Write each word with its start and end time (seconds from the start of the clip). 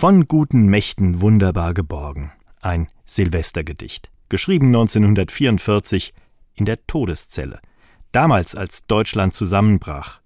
Von 0.00 0.26
guten 0.26 0.64
Mächten 0.64 1.20
wunderbar 1.20 1.74
geborgen. 1.74 2.32
Ein 2.62 2.88
Silvestergedicht. 3.04 4.08
Geschrieben 4.30 4.68
1944 4.68 6.14
in 6.54 6.64
der 6.64 6.86
Todeszelle. 6.86 7.60
Damals, 8.10 8.54
als 8.54 8.86
Deutschland 8.86 9.34
zusammenbrach. 9.34 10.22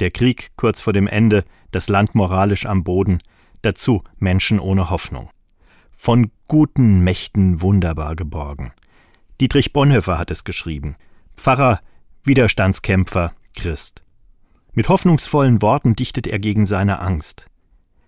Der 0.00 0.10
Krieg 0.10 0.50
kurz 0.56 0.80
vor 0.80 0.92
dem 0.92 1.06
Ende, 1.06 1.44
das 1.70 1.88
Land 1.88 2.16
moralisch 2.16 2.66
am 2.66 2.82
Boden, 2.82 3.20
dazu 3.62 4.02
Menschen 4.18 4.58
ohne 4.58 4.90
Hoffnung. 4.90 5.30
Von 5.92 6.32
guten 6.48 6.98
Mächten 6.98 7.62
wunderbar 7.62 8.16
geborgen. 8.16 8.72
Dietrich 9.40 9.72
Bonhoeffer 9.72 10.18
hat 10.18 10.32
es 10.32 10.42
geschrieben. 10.42 10.96
Pfarrer, 11.36 11.78
Widerstandskämpfer, 12.24 13.32
Christ. 13.54 14.02
Mit 14.72 14.88
hoffnungsvollen 14.88 15.62
Worten 15.62 15.94
dichtet 15.94 16.26
er 16.26 16.40
gegen 16.40 16.66
seine 16.66 16.98
Angst. 16.98 17.48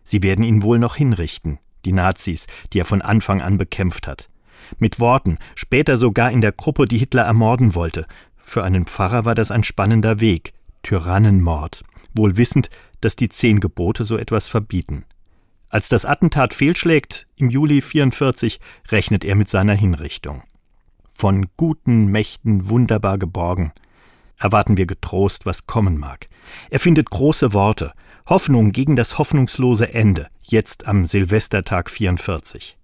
Sie 0.06 0.22
werden 0.22 0.44
ihn 0.44 0.62
wohl 0.62 0.78
noch 0.78 0.96
hinrichten, 0.96 1.58
die 1.84 1.92
Nazis, 1.92 2.46
die 2.72 2.78
er 2.78 2.84
von 2.86 3.02
Anfang 3.02 3.42
an 3.42 3.58
bekämpft 3.58 4.06
hat. 4.06 4.30
Mit 4.78 5.00
Worten, 5.00 5.38
später 5.54 5.96
sogar 5.96 6.30
in 6.30 6.40
der 6.40 6.52
Gruppe, 6.52 6.86
die 6.86 6.98
Hitler 6.98 7.24
ermorden 7.24 7.74
wollte. 7.74 8.06
Für 8.36 8.64
einen 8.64 8.86
Pfarrer 8.86 9.24
war 9.24 9.34
das 9.34 9.50
ein 9.50 9.64
spannender 9.64 10.20
Weg. 10.20 10.54
Tyrannenmord. 10.82 11.82
Wohl 12.14 12.36
wissend, 12.36 12.70
dass 13.00 13.16
die 13.16 13.28
zehn 13.28 13.60
Gebote 13.60 14.04
so 14.04 14.16
etwas 14.16 14.46
verbieten. 14.46 15.04
Als 15.68 15.88
das 15.88 16.04
Attentat 16.04 16.54
fehlschlägt, 16.54 17.26
im 17.36 17.50
Juli 17.50 17.80
44, 17.80 18.60
rechnet 18.88 19.24
er 19.24 19.34
mit 19.34 19.48
seiner 19.48 19.74
Hinrichtung. 19.74 20.44
Von 21.12 21.46
guten 21.56 22.06
Mächten 22.06 22.70
wunderbar 22.70 23.18
geborgen, 23.18 23.72
erwarten 24.38 24.76
wir 24.76 24.86
getrost, 24.86 25.46
was 25.46 25.66
kommen 25.66 25.98
mag. 25.98 26.28
Er 26.70 26.80
findet 26.80 27.10
große 27.10 27.52
Worte, 27.52 27.92
Hoffnung 28.26 28.72
gegen 28.72 28.96
das 28.96 29.18
hoffnungslose 29.18 29.94
Ende, 29.94 30.28
jetzt 30.42 30.86
am 30.86 31.06
Silvestertag 31.06 31.90
44. 31.90 32.76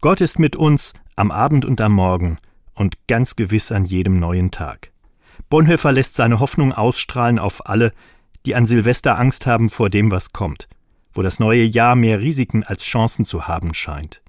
Gott 0.00 0.20
ist 0.20 0.38
mit 0.38 0.56
uns 0.56 0.94
am 1.16 1.30
Abend 1.30 1.64
und 1.64 1.80
am 1.80 1.92
Morgen 1.92 2.38
und 2.74 3.06
ganz 3.06 3.36
gewiss 3.36 3.72
an 3.72 3.84
jedem 3.84 4.18
neuen 4.18 4.50
Tag. 4.50 4.90
Bonhoeffer 5.48 5.92
lässt 5.92 6.14
seine 6.14 6.40
Hoffnung 6.40 6.72
ausstrahlen 6.72 7.38
auf 7.38 7.66
alle, 7.66 7.92
die 8.46 8.54
an 8.54 8.66
Silvester 8.66 9.18
Angst 9.18 9.46
haben 9.46 9.70
vor 9.70 9.90
dem, 9.90 10.10
was 10.10 10.32
kommt, 10.32 10.68
wo 11.12 11.22
das 11.22 11.38
neue 11.38 11.64
Jahr 11.64 11.96
mehr 11.96 12.20
Risiken 12.20 12.64
als 12.64 12.82
Chancen 12.82 13.24
zu 13.24 13.46
haben 13.46 13.74
scheint, 13.74 14.22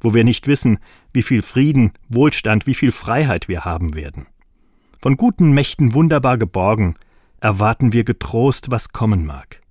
wo 0.00 0.14
wir 0.14 0.24
nicht 0.24 0.46
wissen, 0.46 0.78
wie 1.12 1.22
viel 1.22 1.42
Frieden, 1.42 1.92
Wohlstand, 2.08 2.66
wie 2.66 2.74
viel 2.74 2.92
Freiheit 2.92 3.48
wir 3.48 3.64
haben 3.64 3.94
werden. 3.94 4.26
Von 5.02 5.16
guten 5.16 5.52
Mächten 5.52 5.94
wunderbar 5.94 6.36
geborgen, 6.36 6.94
erwarten 7.40 7.94
wir 7.94 8.04
getrost, 8.04 8.70
was 8.70 8.90
kommen 8.90 9.24
mag. 9.24 9.62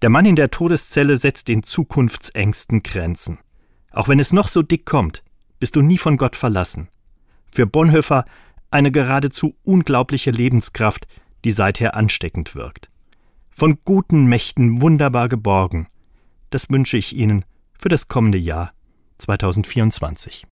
Der 0.00 0.08
Mann 0.08 0.24
in 0.24 0.36
der 0.36 0.50
Todeszelle 0.50 1.18
setzt 1.18 1.48
den 1.48 1.62
Zukunftsängsten 1.62 2.82
Grenzen. 2.82 3.38
Auch 3.90 4.08
wenn 4.08 4.18
es 4.18 4.32
noch 4.32 4.48
so 4.48 4.62
dick 4.62 4.86
kommt, 4.86 5.22
bist 5.60 5.76
du 5.76 5.82
nie 5.82 5.98
von 5.98 6.16
Gott 6.16 6.34
verlassen. 6.34 6.88
Für 7.52 7.66
Bonhoeffer 7.66 8.24
eine 8.70 8.90
geradezu 8.90 9.54
unglaubliche 9.64 10.30
Lebenskraft, 10.30 11.06
die 11.44 11.50
seither 11.50 11.94
ansteckend 11.94 12.54
wirkt. 12.54 12.88
Von 13.50 13.78
guten 13.84 14.24
Mächten 14.24 14.80
wunderbar 14.80 15.28
geborgen. 15.28 15.88
Das 16.48 16.70
wünsche 16.70 16.96
ich 16.96 17.14
Ihnen 17.14 17.44
für 17.78 17.90
das 17.90 18.08
kommende 18.08 18.38
Jahr 18.38 18.72
2024. 19.18 20.42